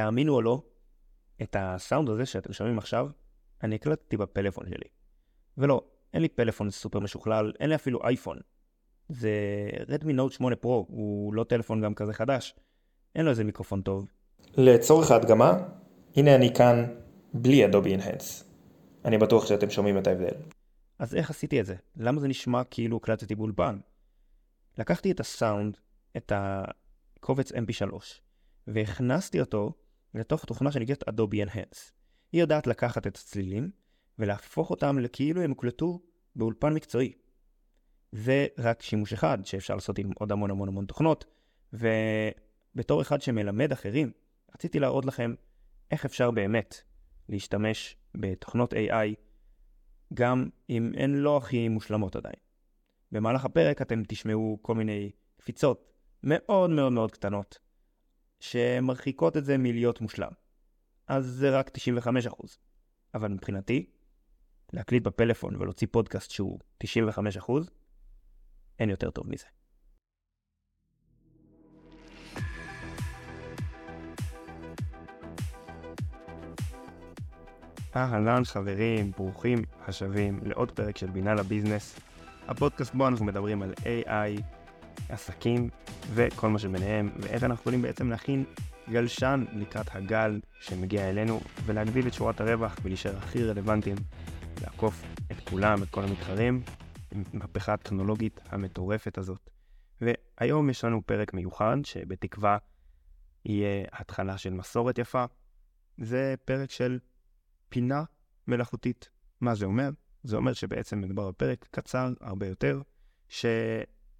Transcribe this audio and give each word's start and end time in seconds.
תאמינו 0.00 0.34
או 0.34 0.42
לא, 0.42 0.62
את 1.42 1.56
הסאונד 1.58 2.08
הזה 2.08 2.26
שאתם 2.26 2.52
שומעים 2.52 2.78
עכשיו, 2.78 3.08
אני 3.62 3.74
הקלטתי 3.74 4.16
בפלאפון 4.16 4.66
שלי. 4.66 4.88
ולא, 5.58 5.82
אין 6.14 6.22
לי 6.22 6.28
פלאפון 6.28 6.70
סופר 6.70 7.00
משוכלל, 7.00 7.52
אין 7.60 7.68
לי 7.68 7.74
אפילו 7.74 8.00
אייפון. 8.04 8.38
זה 9.08 9.30
רדמי 9.88 10.12
נוט 10.12 10.32
8 10.32 10.56
פרו, 10.56 10.86
הוא 10.88 11.34
לא 11.34 11.44
טלפון 11.44 11.80
גם 11.80 11.94
כזה 11.94 12.12
חדש. 12.12 12.54
אין 13.14 13.24
לו 13.24 13.30
איזה 13.30 13.44
מיקרופון 13.44 13.82
טוב. 13.82 14.06
לצורך 14.56 15.10
ההדגמה, 15.10 15.58
הנה 16.16 16.34
אני 16.34 16.54
כאן 16.54 16.94
בלי 17.34 17.64
אדובי 17.64 17.90
אינהנס. 17.90 18.44
אני 19.04 19.18
בטוח 19.18 19.46
שאתם 19.46 19.70
שומעים 19.70 19.98
את 19.98 20.06
ההבדל. 20.06 20.34
אז 20.98 21.14
איך 21.14 21.30
עשיתי 21.30 21.60
את 21.60 21.66
זה? 21.66 21.74
למה 21.96 22.20
זה 22.20 22.28
נשמע 22.28 22.64
כאילו 22.64 22.96
הקלטתי 22.96 23.34
באולפן? 23.34 23.78
לקחתי 24.78 25.10
את 25.10 25.20
הסאונד, 25.20 25.76
את 26.16 26.32
הקובץ 26.34 27.52
mp3, 27.52 27.94
והכנסתי 28.66 29.40
אותו 29.40 29.72
לתוך 30.14 30.44
תוכנה 30.44 30.72
שנקראת 30.72 31.08
אדובי 31.08 31.40
אינהנס. 31.40 31.92
היא 32.32 32.40
יודעת 32.40 32.66
לקחת 32.66 33.06
את 33.06 33.16
הצלילים 33.16 33.70
ולהפוך 34.18 34.70
אותם 34.70 34.98
לכאילו 34.98 35.42
הם 35.42 35.50
הוקלטו 35.50 36.00
באולפן 36.36 36.74
מקצועי. 36.74 37.12
זה 38.12 38.46
רק 38.58 38.82
שימוש 38.82 39.12
אחד 39.12 39.38
שאפשר 39.44 39.74
לעשות 39.74 39.98
עם 39.98 40.10
עוד 40.18 40.32
המון 40.32 40.50
המון 40.50 40.68
המון 40.68 40.86
תוכנות, 40.86 41.24
ובתור 41.72 43.02
אחד 43.02 43.22
שמלמד 43.22 43.72
אחרים, 43.72 44.12
רציתי 44.54 44.78
להראות 44.78 45.04
לכם 45.04 45.34
איך 45.90 46.04
אפשר 46.04 46.30
באמת 46.30 46.82
להשתמש 47.28 47.96
בתוכנות 48.14 48.72
AI, 48.72 49.14
גם 50.14 50.48
אם 50.70 50.92
הן 50.96 51.14
לא 51.14 51.36
הכי 51.36 51.68
מושלמות 51.68 52.16
עדיין. 52.16 52.36
במהלך 53.12 53.44
הפרק 53.44 53.82
אתם 53.82 54.02
תשמעו 54.08 54.58
כל 54.62 54.74
מיני 54.74 55.10
קפיצות 55.36 55.92
מאוד 56.22 56.70
מאוד 56.70 56.92
מאוד 56.92 57.10
קטנות, 57.10 57.58
שמרחיקות 58.40 59.36
את 59.36 59.44
זה 59.44 59.58
מלהיות 59.58 60.00
מושלם. 60.00 60.30
אז 61.06 61.26
זה 61.26 61.58
רק 61.58 61.70
95%. 62.28 62.56
אבל 63.14 63.28
מבחינתי, 63.28 63.86
להקליט 64.72 65.02
בפלאפון 65.02 65.56
ולהוציא 65.56 65.86
פודקאסט 65.90 66.30
שהוא 66.30 66.58
95%, 66.84 66.88
אין 68.78 68.90
יותר 68.90 69.10
טוב 69.10 69.30
מזה. 69.30 69.46
אהלן 77.96 78.44
חברים, 78.44 79.10
ברוכים 79.10 79.58
השבים 79.86 80.40
לעוד 80.42 80.70
פרק 80.72 80.96
של 80.96 81.10
בינה 81.10 81.34
לביזנס, 81.34 82.00
הפודקאסט 82.48 82.94
בו 82.94 83.08
אנחנו 83.08 83.24
מדברים 83.24 83.62
על 83.62 83.74
AI, 83.78 84.42
עסקים 85.08 85.68
וכל 86.14 86.48
מה 86.48 86.58
שביניהם, 86.58 87.10
ואיך 87.20 87.44
אנחנו 87.44 87.60
יכולים 87.60 87.82
בעצם 87.82 88.10
להכין 88.10 88.44
גלשן 88.90 89.44
לקראת 89.52 89.86
הגל 89.96 90.40
שמגיע 90.60 91.10
אלינו, 91.10 91.40
ולהגדיל 91.66 92.06
את 92.06 92.14
שורת 92.14 92.40
הרווח 92.40 92.76
ולהישאר 92.82 93.16
הכי 93.16 93.44
רלוונטיים, 93.44 93.96
לעקוף 94.62 95.02
את 95.32 95.48
כולם, 95.48 95.82
את 95.82 95.90
כל 95.90 96.04
המתחרים, 96.04 96.62
עם 97.12 97.22
המהפכה 97.32 97.72
הטכנולוגית 97.72 98.40
המטורפת 98.48 99.18
הזאת. 99.18 99.50
והיום 100.00 100.70
יש 100.70 100.84
לנו 100.84 101.06
פרק 101.06 101.34
מיוחד, 101.34 101.76
שבתקווה 101.84 102.58
יהיה 103.44 103.84
התחלה 103.92 104.38
של 104.38 104.52
מסורת 104.54 104.98
יפה. 104.98 105.24
זה 105.98 106.34
פרק 106.44 106.70
של 106.70 106.98
פינה 107.68 108.04
מלאכותית. 108.48 109.10
מה 109.40 109.54
זה 109.54 109.64
אומר? 109.64 109.90
זה 110.22 110.36
אומר 110.36 110.52
שבעצם 110.52 111.00
מדובר 111.00 111.28
בפרק 111.30 111.68
קצר 111.70 112.12
הרבה 112.20 112.46
יותר, 112.46 112.80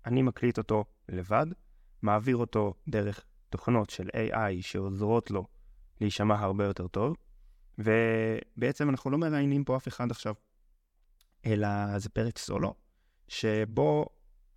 שאני 0.05 0.23
מקליט 0.23 0.59
אותו 0.59 0.85
לבד, 1.09 1.47
מעביר 2.03 2.37
אותו 2.37 2.75
דרך 2.89 3.25
תוכנות 3.49 3.91
של 3.91 4.09
AI 4.09 4.63
שעוזרות 4.63 5.31
לו 5.31 5.47
להישמע 6.01 6.35
הרבה 6.39 6.65
יותר 6.65 6.89
טוב, 6.89 7.17
ובעצם 7.79 8.91
אנחנו 8.91 9.11
לא 9.11 9.19
מראיינים 9.19 9.65
פה 9.65 9.77
אף 9.77 9.89
אחד 9.89 10.11
עכשיו, 10.11 10.35
אלא 11.47 11.99
זה 11.99 12.09
פרק 12.09 12.39
סולו, 12.39 12.75
שבו, 13.29 14.07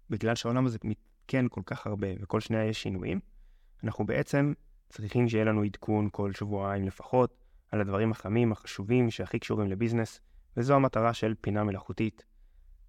בגלל 0.09 0.35
שהעולם 0.35 0.65
הזה 0.65 0.77
מתקן 0.83 1.47
כל 1.49 1.61
כך 1.65 1.87
הרבה 1.87 2.07
וכל 2.19 2.39
שנייה 2.39 2.65
יש 2.65 2.83
שינויים, 2.83 3.19
אנחנו 3.83 4.05
בעצם 4.05 4.53
צריכים 4.89 5.29
שיהיה 5.29 5.45
לנו 5.45 5.63
עדכון 5.63 6.09
כל 6.11 6.33
שבועיים 6.33 6.85
לפחות 6.85 7.43
על 7.71 7.81
הדברים 7.81 8.11
החמים, 8.11 8.51
החשובים, 8.51 9.11
שהכי 9.11 9.39
קשורים 9.39 9.67
לביזנס, 9.67 10.19
וזו 10.57 10.75
המטרה 10.75 11.13
של 11.13 11.33
פינה 11.41 11.63
מלאכותית. 11.63 12.25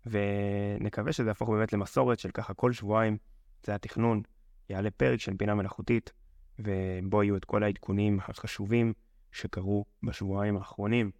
ונקווה 0.06 1.12
שזה 1.12 1.30
יהפוך 1.30 1.50
באמת 1.50 1.72
למסורת 1.72 2.18
של 2.18 2.30
ככה 2.30 2.54
כל 2.54 2.72
שבועיים, 2.72 3.16
זה 3.66 3.74
התכנון, 3.74 4.22
יעלה 4.70 4.90
פרק 4.90 5.20
של 5.20 5.32
בינה 5.32 5.54
מלאכותית, 5.54 6.12
ובו 6.58 7.22
יהיו 7.22 7.36
את 7.36 7.44
כל 7.44 7.62
העדכונים 7.62 8.18
החשובים 8.20 8.92
שקרו 9.32 9.84
בשבועיים 10.02 10.56
האחרונים. 10.56 11.10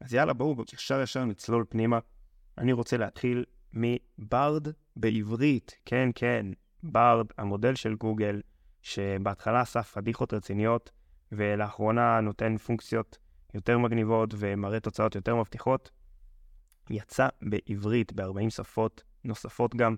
אז 0.00 0.14
יאללה, 0.14 0.32
בואו 0.32 0.64
ישר 0.74 1.00
ישר 1.02 1.24
נצלול 1.24 1.64
פנימה. 1.68 1.98
אני 2.58 2.72
רוצה 2.72 2.96
להתחיל 2.96 3.44
מברד 3.72 4.68
בעברית, 4.96 5.76
כן, 5.84 6.10
כן, 6.14 6.46
ברד, 6.82 7.26
המודל 7.38 7.74
של 7.74 7.94
גוגל, 7.94 8.40
שבהתחלה 8.82 9.60
עשה 9.60 9.82
פדיחות 9.82 10.34
רציניות, 10.34 10.90
ולאחרונה 11.32 12.20
נותן 12.20 12.56
פונקציות 12.56 13.18
יותר 13.54 13.78
מגניבות 13.78 14.34
ומראה 14.38 14.80
תוצאות 14.80 15.14
יותר 15.14 15.36
מבטיחות. 15.36 15.90
יצא 16.90 17.28
בעברית 17.42 18.12
ב-40 18.12 18.50
שפות 18.50 19.02
נוספות 19.24 19.74
גם. 19.74 19.96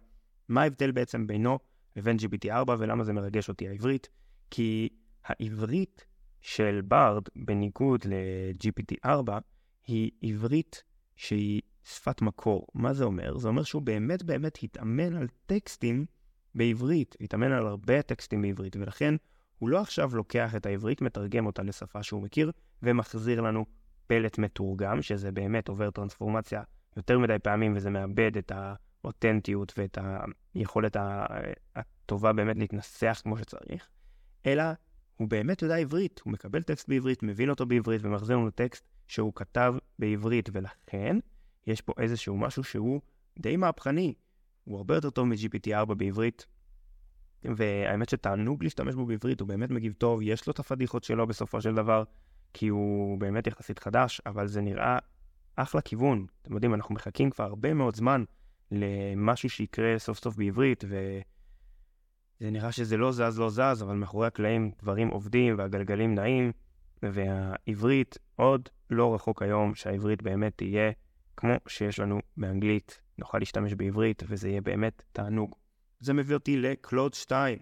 מה 0.49 0.63
ההבדל 0.63 0.91
בעצם 0.91 1.27
בינו 1.27 1.59
לבין 1.97 2.17
GPT-4 2.17 2.71
ולמה 2.79 3.05
זה 3.05 3.13
מרגש 3.13 3.49
אותי 3.49 3.69
העברית? 3.69 4.09
כי 4.51 4.89
העברית 5.25 6.05
של 6.41 6.81
ברד, 6.85 7.23
בניגוד 7.37 8.05
ל-GPT-4, 8.05 9.31
היא 9.87 10.11
עברית 10.23 10.83
שהיא 11.17 11.63
שפת 11.85 12.23
מקור. 12.23 12.67
מה 12.75 12.93
זה 12.93 13.05
אומר? 13.05 13.39
זה 13.39 13.49
אומר 13.49 13.63
שהוא 13.63 13.83
באמת 13.83 14.23
באמת 14.23 14.59
התאמן 14.63 15.15
על 15.15 15.27
טקסטים 15.47 16.07
בעברית, 16.55 17.17
התאמן 17.21 17.53
על 17.53 17.67
הרבה 17.67 18.03
טקסטים 18.03 18.43
בעברית, 18.43 18.77
ולכן 18.77 19.15
הוא 19.59 19.69
לא 19.69 19.81
עכשיו 19.81 20.17
לוקח 20.17 20.55
את 20.55 20.67
העברית, 20.67 21.03
מתרגם 21.03 21.47
אותה 21.47 21.63
לשפה 21.63 22.03
שהוא 22.03 22.23
מכיר, 22.23 22.53
ומחזיר 22.83 23.41
לנו 23.41 23.65
פלט 24.07 24.39
מתורגם, 24.39 25.03
שזה 25.03 25.33
באמת 25.33 25.69
עובר 25.69 25.91
טרנספורמציה 25.91 26.63
יותר 26.97 27.19
מדי 27.19 27.37
פעמים, 27.43 27.73
וזה 27.77 27.91
מאבד 27.91 28.37
את 28.37 28.53
האותנטיות 28.55 29.73
ואת 29.79 29.99
היכולת 30.55 30.97
הטובה 31.77 32.33
באמת 32.33 32.57
להתנסח 32.57 33.21
כמו 33.23 33.39
שצריך, 33.39 33.89
אלא 34.47 34.65
הוא 35.17 35.29
באמת 35.29 35.63
יודע 35.63 35.77
עברית, 35.77 36.21
הוא 36.25 36.33
מקבל 36.33 36.63
טקסט 36.63 36.89
בעברית, 36.89 37.23
מבין 37.23 37.51
אותו 37.51 37.67
בעברית 37.67 38.05
ומחזיר 38.05 38.37
לנו 38.37 38.51
טקסט 38.51 38.85
שהוא 39.09 39.33
כתב 39.35 39.75
בעברית, 39.99 40.49
ולכן 40.53 41.17
יש 41.67 41.81
פה 41.81 41.93
איזשהו 41.99 42.37
משהו 42.37 42.65
שהוא 42.65 43.01
די 43.39 43.57
מהפכני. 43.57 44.15
הוא 44.65 44.77
הרבה 44.77 44.95
יותר 44.95 45.11
טוב 45.11 45.27
מ-GPT-4 45.27 45.95
בעברית, 45.95 46.47
והאמת 47.45 48.09
שתענוג 48.09 48.63
להשתמש 48.63 48.95
בו 48.95 49.07
בעברית, 49.07 49.41
הוא 49.41 49.49
באמת 49.49 49.71
מגיב 49.71 49.93
טוב, 49.93 50.21
יש 50.23 50.47
לו 50.47 50.53
את 50.53 50.59
הפדיחות 50.59 51.05
שלו 51.05 51.27
בסופו 51.27 51.61
של 51.61 51.75
דבר, 51.75 52.05
כי 52.55 52.69
הוא 52.69 53.19
באמת 53.19 53.47
יחסית 53.47 53.79
חדש, 53.79 54.21
אבל 54.27 54.47
זה 54.47 54.61
נראה 54.61 54.99
אחלה 55.57 55.81
כיוון. 55.81 56.27
אתם 56.43 56.55
יודעים, 56.55 56.75
אנחנו 56.75 56.95
מחכים 56.95 57.31
כבר 57.31 57.45
הרבה 57.45 57.75
מאוד 57.75 57.97
זמן 57.97 58.25
למשהו 58.71 59.51
שיקרה 59.51 59.99
סוף 59.99 60.19
סוף 60.19 60.37
בעברית, 60.37 60.85
וזה 60.85 62.51
נראה 62.51 62.73
שזה 62.73 62.97
לא 62.97 63.13
זז, 63.13 63.39
לא 63.39 63.51
זז, 63.51 63.83
אבל 63.83 63.95
מאחורי 63.95 64.27
הקלעים 64.27 64.71
דברים 64.83 65.09
עובדים 65.09 65.59
והגלגלים 65.59 66.15
נעים, 66.15 66.53
והעברית 67.03 68.19
עוד 68.37 68.69
לא 68.91 69.15
רחוק 69.15 69.43
היום 69.43 69.75
שהעברית 69.75 70.23
באמת 70.23 70.53
תהיה 70.57 70.91
כמו 71.37 71.53
שיש 71.69 72.01
לנו 72.01 72.21
באנגלית, 72.37 73.01
נוכל 73.19 73.39
להשתמש 73.39 73.75
בעברית, 73.75 74.23
וזה 74.29 74.49
יהיה 74.49 74.61
באמת 74.61 75.05
תענוג. 75.13 75.55
זה 76.01 76.13
מביא 76.13 76.35
אותי 76.35 76.57
לקלוד 76.57 77.15
2. 77.15 77.59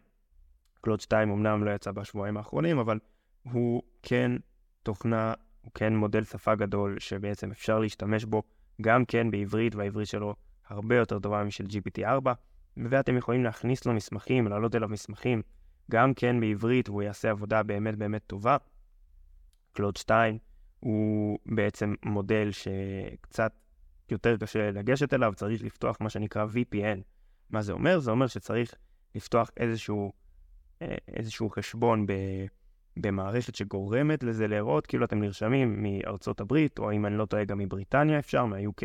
קלוד 0.81 1.01
2 1.01 1.31
אמנם 1.31 1.65
לא 1.65 1.71
יצא 1.71 1.93
בשבועיים 1.93 2.37
האחרונים, 2.37 2.79
אבל 2.79 2.99
הוא 3.43 3.83
כן 4.03 4.33
תוכנה, 4.83 5.35
הוא 5.63 5.73
כן 5.75 5.97
מודל 5.97 6.25
שפה 6.25 6.55
גדול, 6.55 6.99
שבעצם 6.99 7.51
אפשר 7.51 7.79
להשתמש 7.79 8.25
בו 8.25 8.43
גם 8.81 9.05
כן 9.05 9.31
בעברית, 9.31 9.75
והעברית 9.75 10.09
שלו 10.09 10.35
הרבה 10.69 10.97
יותר 10.97 11.19
טובה 11.19 11.45
משל 11.45 11.65
GPT-4, 11.65 12.29
ואתם 12.77 13.17
יכולים 13.17 13.45
להכניס 13.45 13.87
לו 13.87 13.93
מסמכים, 13.93 14.49
להעלות 14.49 14.75
אליו 14.75 14.89
מסמכים, 14.89 15.43
גם 15.91 16.15
כן 16.15 16.41
בעברית, 16.41 16.89
והוא 16.89 17.03
יעשה 17.03 17.31
עבודה 17.31 17.63
באמת 17.63 17.97
באמת 17.97 18.23
טובה. 18.27 18.57
קלוד 19.73 19.97
2 19.97 20.39
הוא 20.81 21.39
בעצם 21.47 21.95
מודל 22.05 22.51
שקצת 22.51 23.53
יותר 24.11 24.37
קשה 24.37 24.71
לגשת 24.71 25.15
אליו, 25.15 25.33
צריך 25.37 25.63
לפתוח 25.63 25.97
מה 26.01 26.11
שנקרא 26.11 26.47
VPN. 26.47 27.01
מה 27.51 27.63
זה 27.63 27.73
אומר? 27.73 27.99
זה 27.99 28.11
אומר 28.11 28.27
שצריך 28.27 28.75
לפתוח 29.15 29.51
איזשהו, 29.57 30.13
אה, 30.83 30.95
איזשהו 31.09 31.51
חשבון 31.51 32.07
ב, 32.07 32.13
במערכת 32.97 33.55
שגורמת 33.55 34.23
לזה 34.23 34.47
להיראות 34.47 34.87
כאילו 34.87 35.05
אתם 35.05 35.21
נרשמים 35.21 35.83
מארצות 35.83 36.41
הברית, 36.41 36.79
או 36.79 36.93
אם 36.93 37.07
אני 37.07 37.17
לא 37.17 37.27
טועה 37.27 37.45
גם 37.45 37.59
מבריטניה 37.59 38.19
אפשר, 38.19 38.47
מה-UK, 38.47 38.83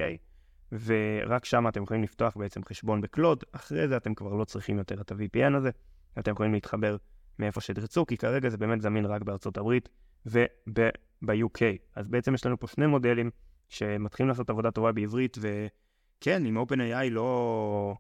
ורק 0.72 1.46
שם 1.46 1.68
אתם 1.68 1.84
יכולים 1.84 2.04
לפתוח 2.04 2.38
בעצם 2.38 2.62
חשבון 2.64 3.02
בקלוד, 3.02 3.44
אחרי 3.52 3.88
זה 3.88 3.98
אתם 3.98 4.14
כבר 4.16 4.34
לא 4.34 4.44
צריכים 4.46 4.78
יותר 4.78 5.02
את 5.02 5.12
ה-VPN 5.12 5.56
הזה, 5.58 5.70
אתם 6.20 6.32
יכולים 6.32 6.54
להתחבר 6.54 6.98
מאיפה 7.40 7.62
שתרצו, 7.62 8.06
כי 8.06 8.18
כרגע 8.18 8.50
זה 8.50 8.58
באמת 8.58 8.82
זמין 8.82 9.06
רק 9.06 9.22
בארצות 9.22 9.58
הברית, 9.58 9.90
וב-UK. 10.26 11.62
אז 11.96 12.08
בעצם 12.08 12.34
יש 12.34 12.46
לנו 12.46 12.60
פה 12.60 12.68
שני 12.68 12.88
מודלים 12.88 13.30
שמתחילים 13.70 14.30
לעשות 14.30 14.50
עבודה 14.50 14.72
טובה 14.72 14.92
בעברית, 14.92 15.38
וכן, 15.42 16.46
אם 16.46 16.58
OpenAI 16.58 17.10
לא, 17.12 17.96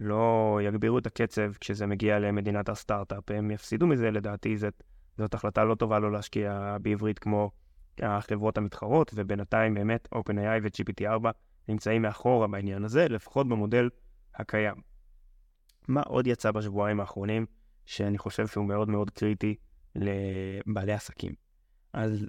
לא 0.00 0.60
יגבירו 0.62 0.98
את 0.98 1.06
הקצב 1.06 1.52
כשזה 1.60 1.86
מגיע 1.86 2.18
למדינת 2.18 2.68
הסטארט-אפ, 2.68 3.30
הם 3.30 3.50
יפסידו 3.50 3.86
מזה, 3.86 4.10
לדעתי 4.10 4.56
זאת, 4.56 4.82
זאת 5.18 5.34
החלטה 5.34 5.64
לא 5.64 5.74
טובה 5.74 5.98
לא 5.98 6.12
להשקיע 6.12 6.76
בעברית 6.82 7.18
כמו 7.18 7.50
החברות 7.98 8.58
המתחרות, 8.58 9.12
ובינתיים 9.14 9.74
באמת 9.74 10.08
OpenAI 10.14 10.60
ו-GPT4 10.62 11.28
נמצאים 11.68 12.02
מאחורה 12.02 12.46
בעניין 12.46 12.84
הזה, 12.84 13.08
לפחות 13.08 13.48
במודל 13.48 13.88
הקיים. 14.34 14.74
מה 15.88 16.02
עוד 16.02 16.26
יצא 16.26 16.50
בשבועיים 16.50 17.00
האחרונים, 17.00 17.46
שאני 17.86 18.18
חושב 18.18 18.46
שהוא 18.46 18.66
מאוד 18.66 18.88
מאוד 18.88 19.10
קריטי 19.10 19.56
לבעלי 19.94 20.92
עסקים? 20.92 21.32
אז 21.92 22.26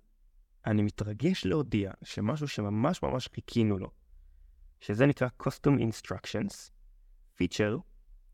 אני 0.65 0.81
מתרגש 0.81 1.45
להודיע 1.45 1.91
שמשהו 2.03 2.47
שממש 2.47 3.03
ממש 3.03 3.29
חיכינו 3.35 3.77
לו, 3.77 3.89
שזה 4.79 5.05
נקרא 5.05 5.27
Custom 5.43 5.79
Instructions, 5.79 6.71
פיצ'ר 7.35 7.77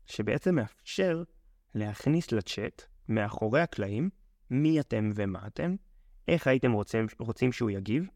שבעצם 0.06 0.54
מאפשר 0.54 1.22
להכניס 1.74 2.32
לצ'אט 2.32 2.82
מאחורי 3.08 3.60
הקלעים 3.60 4.10
מי 4.50 4.80
אתם 4.80 5.10
ומה 5.14 5.46
אתם, 5.46 5.74
איך 6.28 6.46
הייתם 6.46 6.72
רוצים, 6.72 7.06
רוצים 7.18 7.52
שהוא 7.52 7.70
יגיב, 7.70 8.08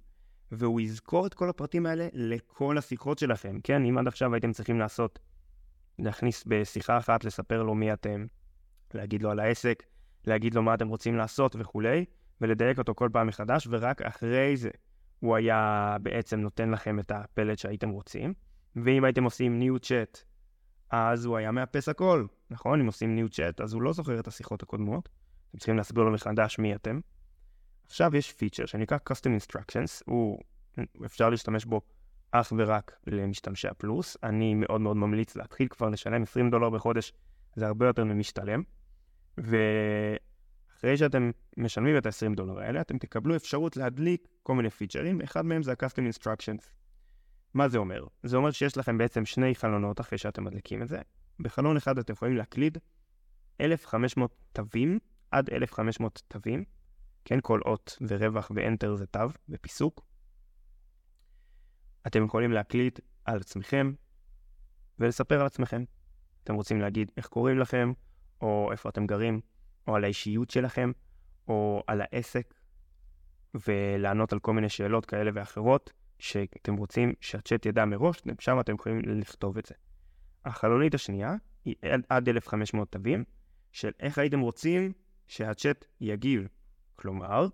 והוא 0.52 0.80
יזכור 0.80 1.26
את 1.26 1.34
כל 1.34 1.48
הפרטים 1.48 1.86
האלה 1.86 2.08
לכל 2.12 2.78
השיחות 2.78 3.18
שלכם. 3.18 3.58
כן, 3.64 3.84
אם 3.84 3.98
עד 3.98 4.08
עכשיו 4.08 4.34
הייתם 4.34 4.52
צריכים 4.52 4.78
לעשות, 4.78 5.18
להכניס 5.98 6.44
בשיחה 6.46 6.98
אחת, 6.98 7.24
לספר 7.24 7.62
לו 7.62 7.74
מי 7.74 7.92
אתם, 7.92 8.26
להגיד 8.94 9.22
לו 9.22 9.30
על 9.30 9.38
העסק, 9.40 9.82
להגיד 10.26 10.54
לו 10.54 10.62
מה 10.62 10.74
אתם 10.74 10.88
רוצים 10.88 11.16
לעשות 11.16 11.56
וכולי, 11.58 12.04
ולדייק 12.40 12.78
אותו 12.78 12.94
כל 12.94 13.08
פעם 13.12 13.26
מחדש, 13.26 13.68
ורק 13.70 14.02
אחרי 14.02 14.56
זה 14.56 14.70
הוא 15.20 15.36
היה 15.36 15.96
בעצם 16.02 16.40
נותן 16.40 16.70
לכם 16.70 16.98
את 16.98 17.10
הפלט 17.10 17.58
שהייתם 17.58 17.90
רוצים. 17.90 18.34
ואם 18.76 19.04
הייתם 19.04 19.24
עושים 19.24 19.62
new 19.62 19.78
chat, 19.78 20.18
אז 20.90 21.24
הוא 21.24 21.36
היה 21.36 21.50
מאפס 21.52 21.88
הכל, 21.88 22.26
נכון? 22.50 22.80
אם 22.80 22.86
עושים 22.86 23.18
new 23.18 23.30
chat, 23.30 23.64
אז 23.64 23.72
הוא 23.72 23.82
לא 23.82 23.92
זוכר 23.92 24.20
את 24.20 24.28
השיחות 24.28 24.62
הקודמות. 24.62 25.08
אתם 25.54 25.58
צריכים 25.58 25.76
להסביר 25.76 26.04
לו 26.04 26.12
מחדש 26.12 26.58
מי 26.58 26.74
אתם. 26.74 27.00
עכשיו 27.86 28.16
יש 28.16 28.32
פיצ'ר 28.32 28.66
שנקרא 28.66 28.98
Custom 29.10 29.42
Instructions, 29.42 30.02
הוא, 30.06 30.38
אפשר 31.04 31.30
להשתמש 31.30 31.64
בו 31.64 31.80
אך 32.30 32.52
ורק 32.56 32.98
למשתמשי 33.06 33.68
הפלוס. 33.68 34.16
אני 34.22 34.54
מאוד 34.54 34.80
מאוד 34.80 34.96
ממליץ 34.96 35.36
להתחיל 35.36 35.68
כבר 35.68 35.88
לשלם 35.88 36.22
20 36.22 36.50
דולר 36.50 36.70
בחודש, 36.70 37.12
זה 37.56 37.66
הרבה 37.66 37.86
יותר 37.86 38.04
ממשתלם. 38.04 38.62
ואחרי 39.38 40.96
שאתם 40.96 41.30
משלמים 41.56 41.96
את 41.96 42.06
ה-20 42.06 42.34
דולר 42.36 42.58
האלה, 42.58 42.80
אתם 42.80 42.98
תקבלו 42.98 43.36
אפשרות 43.36 43.76
להדליק 43.76 44.28
כל 44.42 44.54
מיני 44.54 44.70
פיצ'רים, 44.70 45.20
אחד 45.20 45.44
מהם 45.44 45.62
זה 45.62 45.72
ה-Custom 45.72 46.16
Instructions. 46.16 46.66
מה 47.54 47.68
זה 47.68 47.78
אומר? 47.78 48.06
זה 48.22 48.36
אומר 48.36 48.50
שיש 48.50 48.76
לכם 48.76 48.98
בעצם 48.98 49.24
שני 49.24 49.54
חלונות 49.54 50.00
אחרי 50.00 50.18
שאתם 50.18 50.44
מדליקים 50.44 50.82
את 50.82 50.88
זה. 50.88 50.98
בחלון 51.40 51.76
אחד 51.76 51.98
אתם 51.98 52.12
יכולים 52.12 52.36
להקליד 52.36 52.78
1,500 53.60 54.34
תווים 54.52 54.98
עד 55.34 55.50
1,500 55.50 56.22
תווים, 56.28 56.64
כן, 57.24 57.38
כל 57.42 57.60
אות 57.64 57.98
ורווח 58.08 58.50
ואנטר 58.54 58.94
זה 58.94 59.06
תו 59.06 59.20
ופיסוק. 59.48 60.06
אתם 62.06 62.24
יכולים 62.24 62.52
להקליט 62.52 63.00
על 63.24 63.40
עצמכם 63.40 63.92
ולספר 64.98 65.40
על 65.40 65.46
עצמכם. 65.46 65.84
אתם 66.44 66.54
רוצים 66.54 66.80
להגיד 66.80 67.10
איך 67.16 67.26
קוראים 67.26 67.58
לכם, 67.58 67.92
או 68.40 68.68
איפה 68.72 68.88
אתם 68.88 69.06
גרים, 69.06 69.40
או 69.88 69.96
על 69.96 70.04
האישיות 70.04 70.50
שלכם, 70.50 70.92
או 71.48 71.82
על 71.86 72.00
העסק, 72.00 72.54
ולענות 73.66 74.32
על 74.32 74.38
כל 74.38 74.52
מיני 74.52 74.68
שאלות 74.68 75.06
כאלה 75.06 75.30
ואחרות, 75.34 75.92
שאתם 76.18 76.76
רוצים 76.76 77.12
שהצ'אט 77.20 77.66
ידע 77.66 77.84
מראש, 77.84 78.22
שם 78.38 78.60
אתם 78.60 78.74
יכולים 78.74 78.98
לכתוב 79.04 79.58
את 79.58 79.66
זה. 79.66 79.74
החלונית 80.44 80.94
השנייה 80.94 81.34
היא 81.64 81.74
עד 82.08 82.28
1500 82.28 82.92
תווים, 82.92 83.24
של 83.72 83.90
איך 84.00 84.18
הייתם 84.18 84.40
רוצים 84.40 84.92
שהצ'אט 85.26 85.84
יגיב. 86.00 86.48
כלומר, 86.96 87.46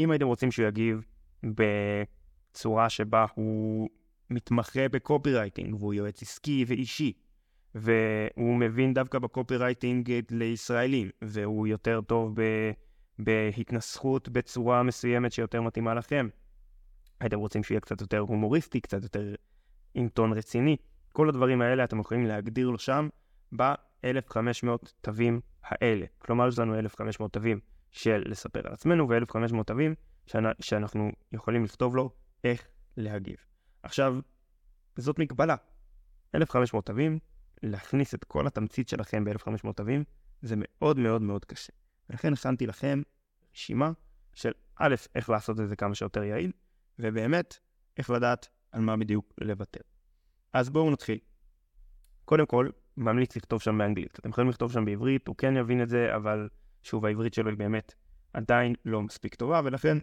אם 0.00 0.10
הייתם 0.10 0.26
רוצים 0.26 0.50
שהוא 0.50 0.66
יגיב 0.66 1.04
בצורה 1.44 2.90
שבה 2.90 3.26
הוא 3.34 3.88
מתמחה 4.30 4.88
ב 4.88 4.95
copywriting, 4.95 5.74
והוא 5.74 5.94
יועץ 5.94 6.22
עסקי 6.22 6.64
ואישי, 6.68 7.12
והוא 7.74 8.56
מבין 8.56 8.94
דווקא 8.94 9.18
ב 9.18 9.26
copywriting 9.26 10.12
לישראלים, 10.30 11.10
והוא 11.22 11.66
יותר 11.66 12.00
טוב 12.00 12.40
ב... 12.40 12.42
בהתנסחות 13.18 14.28
בצורה 14.28 14.82
מסוימת 14.82 15.32
שיותר 15.32 15.62
מתאימה 15.62 15.94
לכם. 15.94 16.28
הייתם 17.20 17.38
רוצים 17.38 17.62
שיהיה 17.62 17.80
קצת 17.80 18.00
יותר 18.00 18.18
הומוריסטי, 18.18 18.80
קצת 18.80 19.02
יותר 19.02 19.34
עם 19.94 20.08
טון 20.08 20.32
רציני. 20.32 20.76
כל 21.12 21.28
הדברים 21.28 21.60
האלה 21.60 21.84
אתם 21.84 22.00
יכולים 22.00 22.26
להגדיר 22.26 22.70
לו 22.70 22.78
שם 22.78 23.08
ב-1500 23.56 24.68
תווים 25.00 25.40
האלה. 25.66 26.06
כלומר, 26.18 26.48
יש 26.48 26.58
לנו 26.58 26.78
1500 26.78 27.32
תווים 27.32 27.60
של 27.90 28.22
לספר 28.26 28.60
על 28.64 28.72
עצמנו 28.72 29.08
ו-1500 29.08 29.62
תווים 29.66 29.94
שאנחנו 30.60 31.12
יכולים 31.32 31.64
לכתוב 31.64 31.96
לו 31.96 32.10
איך 32.44 32.68
להגיב. 32.96 33.36
עכשיו, 33.82 34.16
זאת 34.96 35.18
מגבלה. 35.18 35.56
1500 36.34 36.86
תווים, 36.86 37.18
להכניס 37.62 38.14
את 38.14 38.24
כל 38.24 38.46
התמצית 38.46 38.88
שלכם 38.88 39.24
ב-1500 39.24 39.72
תווים, 39.76 40.04
זה 40.42 40.54
מאוד 40.58 40.98
מאוד 40.98 41.22
מאוד 41.22 41.44
קשה. 41.44 41.72
ולכן 42.10 42.32
הכנתי 42.32 42.66
לכם 42.66 43.02
רשימה 43.54 43.92
של 44.34 44.52
א', 44.76 44.94
איך 45.14 45.30
לעשות 45.30 45.60
את 45.60 45.68
זה 45.68 45.76
כמה 45.76 45.94
שיותר 45.94 46.22
יעיל, 46.22 46.52
ובאמת, 46.98 47.58
איך 47.98 48.10
לדעת 48.10 48.48
על 48.72 48.80
מה 48.80 48.96
בדיוק 48.96 49.32
לוותר. 49.40 49.80
אז 50.52 50.70
בואו 50.70 50.90
נתחיל. 50.90 51.18
קודם 52.24 52.46
כל, 52.46 52.68
ממליץ 52.96 53.36
לכתוב 53.36 53.62
שם 53.62 53.78
באנגלית. 53.78 54.18
אתם 54.20 54.28
יכולים 54.28 54.50
לכתוב 54.50 54.72
שם 54.72 54.84
בעברית, 54.84 55.28
הוא 55.28 55.36
כן 55.36 55.56
יבין 55.56 55.82
את 55.82 55.88
זה, 55.88 56.16
אבל 56.16 56.48
שוב, 56.82 57.06
העברית 57.06 57.34
שלו 57.34 57.50
היא 57.50 57.58
באמת 57.58 57.94
עדיין 58.32 58.74
לא 58.84 59.02
מספיק 59.02 59.34
טובה, 59.34 59.60
ולכן 59.64 59.98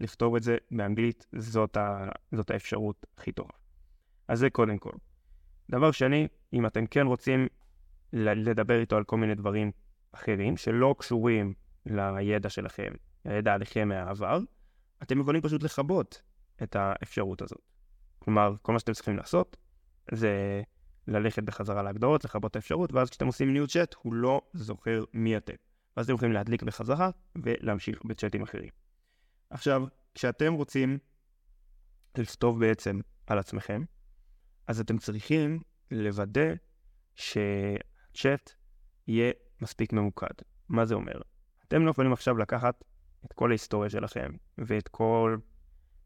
לכתוב 0.00 0.36
את 0.36 0.42
זה 0.42 0.56
באנגלית 0.70 1.26
זאת, 1.38 1.76
ה... 1.76 2.08
זאת 2.32 2.50
האפשרות 2.50 3.06
הכי 3.18 3.32
טובה. 3.32 3.52
אז 4.28 4.38
זה 4.38 4.50
קודם 4.50 4.78
כל. 4.78 4.92
דבר 5.70 5.90
שני, 5.90 6.28
אם 6.52 6.66
אתם 6.66 6.86
כן 6.86 7.06
רוצים 7.06 7.46
לדבר 8.12 8.80
איתו 8.80 8.96
על 8.96 9.04
כל 9.04 9.16
מיני 9.16 9.34
דברים 9.34 9.70
אחרים 10.12 10.56
שלא 10.56 10.94
קשורים 10.98 11.54
לידע 11.86 12.48
שלכם, 12.48 12.92
לידע 13.24 13.54
עליכם 13.54 13.88
מהעבר, 13.88 14.40
אתם 15.02 15.20
יכולים 15.20 15.42
פשוט 15.42 15.62
לכבות 15.62 16.22
את 16.62 16.76
האפשרות 16.76 17.42
הזאת. 17.42 17.60
כלומר, 18.18 18.54
כל 18.62 18.72
מה 18.72 18.78
שאתם 18.78 18.92
צריכים 18.92 19.16
לעשות 19.16 19.56
זה 20.12 20.62
ללכת 21.08 21.42
בחזרה 21.42 21.82
להגדרות, 21.82 22.24
לכבות 22.24 22.50
את 22.50 22.56
האפשרות, 22.56 22.92
ואז 22.92 23.10
כשאתם 23.10 23.26
עושים 23.26 23.52
ניו 23.52 23.66
צ'אט, 23.66 23.94
הוא 24.02 24.14
לא 24.14 24.40
זוכר 24.54 25.04
מי 25.12 25.36
אתם. 25.36 25.54
ואז 25.96 26.06
אתם 26.06 26.14
יכולים 26.14 26.32
להדליק 26.32 26.62
בחזרה 26.62 27.10
ולהמשיך 27.36 28.04
בצ'אטים 28.04 28.42
אחרים. 28.42 28.70
עכשיו, 29.50 29.84
כשאתם 30.14 30.52
רוצים 30.52 30.98
לכתוב 32.18 32.60
בעצם 32.60 33.00
על 33.26 33.38
עצמכם, 33.38 33.82
אז 34.66 34.80
אתם 34.80 34.98
צריכים 34.98 35.60
לוודא 35.90 36.54
שצ'אט 37.14 38.52
יהיה 39.06 39.32
מספיק 39.60 39.92
ממוקד. 39.92 40.34
מה 40.68 40.84
זה 40.84 40.94
אומר? 40.94 41.20
אתם 41.68 41.84
לא 41.84 41.90
יכולים 41.90 42.12
עכשיו 42.12 42.38
לקחת 42.38 42.84
את 43.24 43.32
כל 43.32 43.50
ההיסטוריה 43.50 43.90
שלכם 43.90 44.32
ואת 44.58 44.88
כל... 44.88 45.36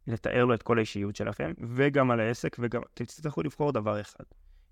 לתאר 0.06 0.44
לו 0.44 0.54
את 0.54 0.62
כל 0.62 0.78
האישיות 0.78 1.16
שלכם, 1.16 1.52
וגם 1.74 2.10
על 2.10 2.20
העסק, 2.20 2.56
וגם 2.60 2.82
תצטרכו 2.94 3.42
לבחור 3.42 3.72
דבר 3.72 4.00
אחד. 4.00 4.24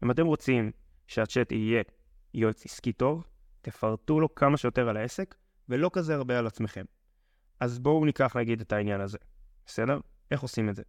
אם 0.04 0.10
אתם 0.10 0.26
רוצים 0.26 0.70
שהצ'אט 1.06 1.52
יהיה 1.52 1.82
יועץ 2.34 2.64
עסקי 2.64 2.92
טוב, 2.92 3.26
תפרטו 3.62 4.20
לו 4.20 4.34
כמה 4.34 4.56
שיותר 4.56 4.88
על 4.88 4.96
העסק, 4.96 5.34
ולא 5.68 5.90
כזה 5.92 6.14
הרבה 6.14 6.38
על 6.38 6.46
עצמכם. 6.46 6.84
אז 7.60 7.78
בואו 7.78 8.04
ניקח 8.04 8.36
נגיד 8.36 8.60
את 8.60 8.72
העניין 8.72 9.00
הזה, 9.00 9.18
בסדר? 9.66 10.00
איך 10.30 10.40
עושים 10.40 10.68
את 10.68 10.76
זה? 10.76 10.82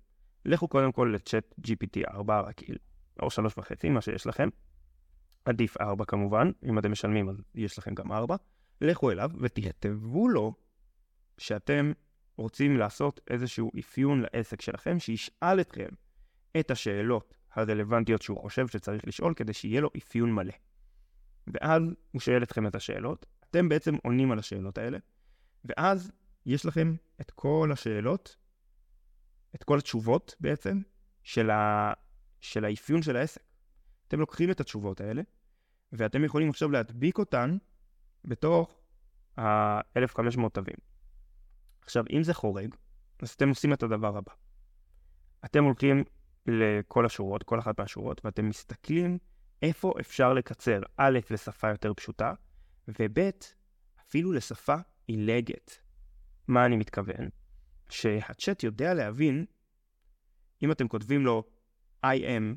לכו 0.45 0.67
קודם 0.67 0.91
כל 0.91 1.11
לצ'אט 1.15 1.53
GPT 1.67 2.13
4 2.13 2.41
רגיל, 2.41 2.77
או 3.21 3.27
3.5, 3.27 3.89
מה 3.89 4.01
שיש 4.01 4.27
לכם. 4.27 4.49
עדיף 5.45 5.77
4 5.81 6.05
כמובן, 6.05 6.51
אם 6.63 6.79
אתם 6.79 6.91
משלמים 6.91 7.29
אז 7.29 7.41
יש 7.55 7.77
לכם 7.77 7.93
גם 7.93 8.11
4. 8.11 8.35
לכו 8.81 9.11
אליו 9.11 9.31
ותכתבו 9.39 10.29
לו 10.29 10.53
שאתם 11.37 11.91
רוצים 12.37 12.77
לעשות 12.77 13.19
איזשהו 13.29 13.71
אפיון 13.79 14.21
לעסק 14.21 14.61
שלכם, 14.61 14.99
שישאל 14.99 15.61
אתכם 15.61 15.89
את 16.59 16.71
השאלות 16.71 17.38
הרלוונטיות 17.53 18.21
שהוא 18.21 18.41
חושב 18.41 18.67
שצריך 18.67 19.07
לשאול 19.07 19.33
כדי 19.33 19.53
שיהיה 19.53 19.81
לו 19.81 19.89
אפיון 19.97 20.31
מלא. 20.31 20.53
ואז 21.47 21.83
הוא 22.11 22.21
שואל 22.21 22.43
אתכם 22.43 22.67
את 22.67 22.75
השאלות, 22.75 23.25
אתם 23.49 23.69
בעצם 23.69 23.95
עונים 24.03 24.31
על 24.31 24.39
השאלות 24.39 24.77
האלה, 24.77 24.97
ואז 25.65 26.11
יש 26.45 26.65
לכם 26.65 26.95
את 27.21 27.31
כל 27.31 27.69
השאלות, 27.73 28.35
את 29.55 29.63
כל 29.63 29.77
התשובות 29.77 30.35
בעצם, 30.39 30.81
של, 31.23 31.49
ה... 31.49 31.93
של 32.41 32.65
האפיון 32.65 33.01
של 33.01 33.15
העסק. 33.15 33.41
אתם 34.07 34.19
לוקחים 34.19 34.51
את 34.51 34.59
התשובות 34.59 35.01
האלה, 35.01 35.21
ואתם 35.93 36.23
יכולים 36.23 36.49
עכשיו 36.49 36.71
להדביק 36.71 37.17
אותן 37.17 37.57
בתוך 38.25 38.79
ה-1500 39.37 40.49
תווים. 40.53 40.77
עכשיו, 41.81 42.03
אם 42.13 42.23
זה 42.23 42.33
חורג, 42.33 42.75
אז 43.21 43.29
אתם 43.29 43.49
עושים 43.49 43.73
את 43.73 43.83
הדבר 43.83 44.17
הבא. 44.17 44.31
אתם 45.45 45.63
הולכים 45.63 46.03
לכל 46.51 47.05
השורות, 47.05 47.43
כל 47.43 47.59
אחת 47.59 47.79
מהשורות, 47.79 48.25
ואתם 48.25 48.49
מסתכלים 48.49 49.17
איפה 49.61 49.93
אפשר 49.99 50.33
לקצר, 50.33 50.81
א', 50.97 51.19
לשפה 51.29 51.69
יותר 51.69 51.93
פשוטה, 51.93 52.33
וב', 52.87 53.29
אפילו 54.01 54.31
לשפה 54.31 54.75
עילגת. 55.07 55.81
מה 56.47 56.65
אני 56.65 56.77
מתכוון? 56.77 57.29
שהצ'אט 57.89 58.63
יודע 58.63 58.93
להבין, 58.93 59.45
אם 60.63 60.71
אתם 60.71 60.87
כותבים 60.87 61.25
לו 61.25 61.43
IM, 62.05 62.55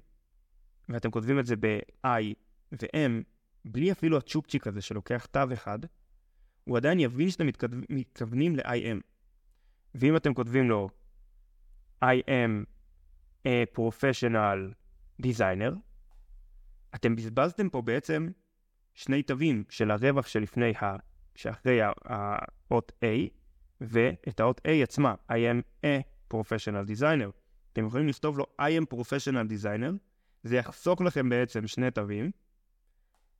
ואתם 0.88 1.11
כותבים 1.11 1.38
את 1.38 1.46
זה 1.46 1.56
ב-I 1.56 2.34
ו-M, 2.72 3.22
בלי 3.64 3.92
אפילו 3.92 4.18
הצ'ופצ'יק 4.18 4.66
הזה 4.66 4.80
שלוקח 4.80 5.26
תו 5.26 5.40
אחד, 5.52 5.78
הוא 6.64 6.76
עדיין 6.76 7.00
יבין 7.00 7.30
שאתם 7.30 7.46
מתכוונים 7.90 8.56
ל-IM. 8.56 9.00
ואם 9.94 10.16
אתם 10.16 10.34
כותבים 10.34 10.68
לו 10.68 10.88
I 12.04 12.18
am 12.26 12.64
a 13.46 13.76
professional 13.76 14.72
designer, 15.22 15.75
אתם 16.94 17.16
בזבזתם 17.16 17.68
פה 17.68 17.82
בעצם 17.82 18.28
שני 18.94 19.22
תווים 19.22 19.64
של 19.68 19.90
הרווח 19.90 20.26
שלפני 20.26 20.72
ה... 20.82 20.96
שאחרי 21.34 21.80
האות 22.04 22.92
A, 23.04 23.06
ואת 23.80 24.40
האות 24.40 24.61
A 24.66 24.70
עצמה, 24.82 25.14
I 25.30 25.34
am 25.34 25.84
a 25.84 26.02
professional 26.34 27.00
designer. 27.00 27.30
אתם 27.72 27.87
יכולים 27.87 28.08
לכתוב 28.08 28.38
לו 28.38 28.46
I 28.61 28.82
am 28.82 28.94
professional 28.94 29.62
designer, 29.62 29.92
זה 30.42 30.56
יחסוק 30.56 31.00
לכם 31.00 31.28
בעצם 31.28 31.66
שני 31.66 31.90
תווים, 31.90 32.30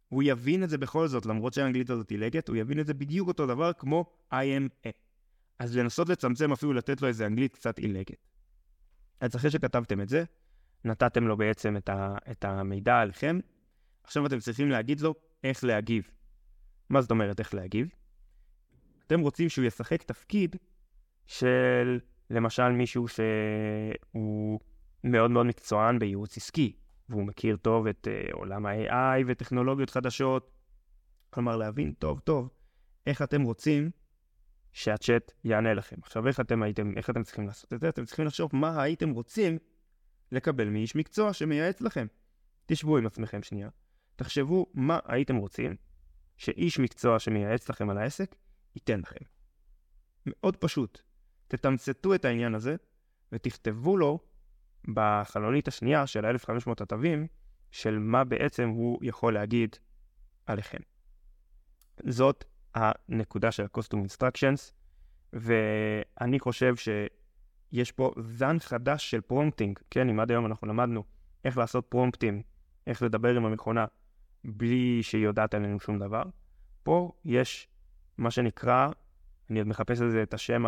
הוא 0.09 0.23
יבין 0.23 0.65
את 0.65 0.71
זה 0.71 0.79
בכל 0.79 1.09
זאת, 1.09 1.27
למרות 1.27 1.53
שהאנגלית 1.53 1.91
הזאת 1.91 2.11
עילגת, 2.11 2.49
הוא 2.49 2.57
יבין 2.57 2.81
את 2.81 2.87
זה 2.87 2.95
בדיוק 2.95 3.29
אותו 3.29 3.47
דבר 3.47 3.73
כמו 3.73 4.05
I 4.33 4.35
am 4.35 4.87
a. 4.87 4.91
אז 5.59 5.77
לנסות 5.77 6.09
לצמצם 6.09 6.53
אפילו 6.53 6.73
לתת 6.73 7.03
לו 7.03 7.09
איזה 7.09 7.27
אנגלית 7.27 7.55
קצת 7.55 7.79
עילגת. 7.79 8.32
אז 9.21 9.37
אחרי 9.37 9.51
שכתבתם 9.51 10.01
את 10.01 10.09
זה, 10.09 10.25
נתתם 10.85 11.27
לו 11.27 11.37
בעצם 11.37 11.77
את, 11.77 11.89
ה, 11.89 12.17
את 12.31 12.45
המידע 12.45 12.99
עליכם, 12.99 13.39
עכשיו 14.05 14.27
אתם 14.27 14.39
צריכים 14.39 14.71
להגיד 14.71 15.01
לו 15.01 15.15
איך 15.45 15.65
להגיב. 15.65 16.11
מה 16.91 17.01
זאת 17.01 17.11
אומרת 17.11 17.41
איך 17.41 17.55
להגיב? 17.55 17.89
אתם 19.07 19.21
רוצים 19.21 19.49
שהוא 19.49 19.65
ישחק 19.65 20.03
תפקיד 20.03 20.57
של 21.27 22.01
למשל 22.31 22.69
מישהו 22.69 23.07
שהוא 23.09 24.61
מאוד 25.05 25.31
מאוד 25.31 25.47
מקצוען 25.47 25.99
בייעוץ 25.99 26.37
עסקי, 26.37 26.77
והוא 27.09 27.25
מכיר 27.25 27.57
טוב 27.57 27.87
את 27.87 28.09
uh, 28.11 28.33
עולם 28.33 28.67
ה-AI 28.67 29.25
וטכנולוגיות 29.27 29.91
חדשות. 29.91 30.51
כלומר, 31.31 31.57
להבין 31.57 31.93
טוב 31.93 32.21
טוב 32.21 32.49
איך 33.07 33.23
אתם 33.23 33.43
רוצים 33.43 33.91
שהצ'אט 34.73 35.33
יענה 35.45 35.75
לכם. 35.75 35.97
עכשיו, 36.03 36.29
איך 36.29 36.41
אתם 36.41 36.63
הייתם, 36.63 36.93
איך 36.97 37.11
אתם 37.11 37.23
צריכים 37.23 37.47
לעשות 37.47 37.73
את 37.73 37.81
זה? 37.81 37.89
אתם 37.89 38.05
צריכים 38.05 38.27
לחשוב 38.27 38.51
מה 38.53 38.83
הייתם 38.83 39.11
רוצים 39.11 39.59
לקבל 40.33 40.69
מאיש 40.69 40.97
מקצוע 40.97 41.33
שמייעץ 41.33 41.81
לכם. 41.81 42.07
תשבו 42.67 42.99
עם 42.99 43.07
עצמכם 43.07 43.43
שנייה, 43.43 43.69
תחשבו 44.17 44.67
מה 44.75 44.99
הייתם 45.05 45.37
רוצים 45.37 45.77
שאיש 46.37 46.79
מקצוע 46.79 47.19
שמייעץ 47.19 47.69
לכם 47.69 47.91
על 47.91 47.99
העסק 47.99 48.35
ייתן 48.75 49.01
לכם. 49.01 49.25
מאוד 50.27 50.57
פשוט. 50.57 51.03
תתמצתו 51.49 52.15
את 52.15 52.25
העניין 52.25 52.55
הזה 52.55 52.77
ותכתבו 53.33 53.97
לו 53.97 54.19
בחלונית 54.95 55.69
השנייה 55.69 56.07
של 56.07 56.25
ה-1500 56.25 56.71
התווים 56.81 57.27
של 57.71 57.99
מה 57.99 58.25
בעצם 58.25 58.69
הוא 58.69 58.99
יכול 59.03 59.35
להגיד 59.35 59.77
עליכם. 60.47 60.79
זאת 62.09 62.45
הנקודה 62.75 63.53
של 63.53 63.63
ה-Custom 63.63 64.07
Instructions, 64.07 64.73
ואני 65.33 66.41
חושב 66.41 66.75
שיש 66.77 67.93
פה 67.93 68.13
זן 68.21 68.59
חדש 68.59 69.11
של 69.11 69.21
prompting, 69.21 69.79
כן, 69.91 70.09
אם 70.09 70.21
עד 70.21 70.31
היום 70.31 70.47
אנחנו 70.47 70.67
למדנו 70.69 71.05
איך 71.45 71.59
לעשות 71.59 71.87
פרומפטים, 71.89 72.43
איך 72.87 73.03
לדבר 73.03 73.37
עם 73.37 73.45
המכונה 73.45 73.85
בלי 74.45 75.03
שהיא 75.03 75.25
יודעת 75.25 75.55
עלינו 75.55 75.81
שום 75.81 75.99
דבר, 75.99 76.23
פה 76.83 77.13
יש 77.25 77.69
מה 78.19 78.31
שנקרא, 78.31 78.89
אני 79.51 79.59
עוד 79.59 79.69
מחפש 79.69 80.01
לזה 80.01 80.23
את 80.23 80.35
השם 80.35 80.65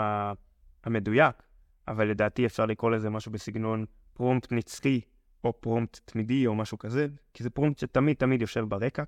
המדויק, 0.84 1.42
אבל 1.88 2.08
לדעתי 2.08 2.46
אפשר 2.46 2.66
לקרוא 2.66 2.90
לזה 2.90 3.10
משהו 3.10 3.32
בסגנון 3.32 3.84
prompt 4.14 4.52
נצחי, 4.52 5.00
או 5.44 5.60
prompt 5.60 6.00
תמידי, 6.04 6.46
או 6.46 6.54
משהו 6.54 6.78
כזה, 6.78 7.06
כי 7.34 7.42
זה 7.42 7.50
prompt 7.50 7.78
שתמיד 7.78 8.16
תמיד 8.16 8.40
יושב 8.40 8.64
ברקע, 8.68 9.02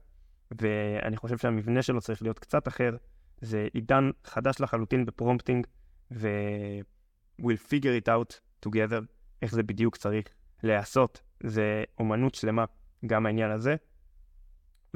ואני 0.50 1.16
חושב 1.16 1.38
שהמבנה 1.38 1.82
שלו 1.82 2.00
צריך 2.00 2.22
להיות 2.22 2.38
קצת 2.38 2.68
אחר. 2.68 2.96
זה 3.40 3.68
עידן 3.72 4.10
חדש 4.24 4.60
לחלוטין 4.60 5.06
ב 5.06 5.12
prompting, 5.12 5.66
ו- 6.10 6.80
we'll 7.40 7.70
figure 7.70 8.04
it 8.04 8.08
out 8.08 8.38
together, 8.66 9.02
איך 9.42 9.54
זה 9.54 9.62
בדיוק 9.62 9.96
צריך 9.96 10.26
להיעשות. 10.62 11.22
זה 11.42 11.84
אומנות 11.98 12.34
שלמה, 12.34 12.64
גם 13.06 13.26
העניין 13.26 13.50
הזה, 13.50 13.76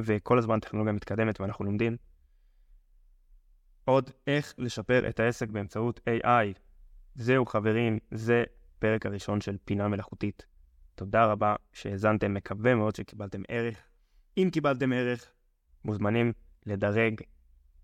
וכל 0.01 0.39
הזמן 0.39 0.57
הטכנולוגיה 0.57 0.93
מתקדמת 0.93 1.41
ואנחנו 1.41 1.65
לומדים. 1.65 1.97
עוד 3.85 4.11
איך 4.27 4.55
לשפר 4.59 5.09
את 5.09 5.21
העסק 5.21 5.49
באמצעות 5.49 6.01
AI. 6.09 6.59
זהו 7.15 7.47
חברים, 7.47 7.99
זה 8.11 8.45
פרק 8.79 9.07
הראשון 9.07 9.41
של 9.41 9.57
פינה 9.65 9.89
מלאכותית. 9.89 10.47
תודה 10.95 11.25
רבה 11.25 11.57
שהאזנתם, 11.73 12.35
מקווה 12.35 12.75
מאוד 12.75 12.97
שקיבלתם 12.97 13.43
ערך. 13.49 13.79
אם 14.37 14.49
קיבלתם 14.53 14.93
ערך, 14.93 15.33
מוזמנים 15.85 16.33
לדרג 16.67 17.21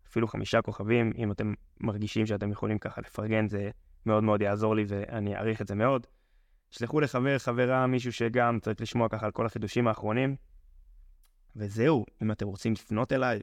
אפילו 0.08 0.28
חמישה 0.28 0.62
כוכבים, 0.62 1.12
אם 1.18 1.32
אתם 1.32 1.54
מרגישים 1.80 2.26
שאתם 2.26 2.52
יכולים 2.52 2.78
ככה 2.78 3.00
לפרגן, 3.00 3.48
זה 3.48 3.70
מאוד 4.06 4.24
מאוד 4.24 4.40
יעזור 4.40 4.76
לי 4.76 4.84
ואני 4.88 5.36
אעריך 5.36 5.62
את 5.62 5.68
זה 5.68 5.74
מאוד. 5.74 6.06
שלחו 6.70 7.00
לחבר, 7.00 7.38
חברה, 7.38 7.86
מישהו 7.86 8.12
שגם 8.12 8.58
צריך 8.60 8.80
לשמוע 8.80 9.08
ככה 9.08 9.26
על 9.26 9.32
כל 9.32 9.46
החידושים 9.46 9.88
האחרונים. 9.88 10.36
וזהו, 11.56 12.06
אם 12.22 12.32
אתם 12.32 12.46
רוצים 12.46 12.72
לפנות 12.72 13.12
אליי, 13.12 13.40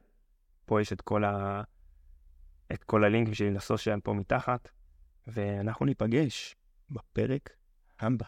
פה 0.65 0.81
יש 0.81 0.93
את 0.93 1.01
כל, 1.01 1.24
ה... 1.24 1.62
את 2.74 2.83
כל 2.83 3.03
הלינקים 3.03 3.33
שלי 3.33 3.51
לסושיאל 3.51 4.00
פה 4.00 4.13
מתחת, 4.13 4.69
ואנחנו 5.27 5.86
ניפגש 5.86 6.55
בפרק 6.89 7.50
הבא. 8.00 8.25